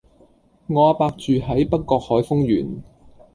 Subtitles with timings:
[0.65, 2.81] 我阿伯住喺北角海峰園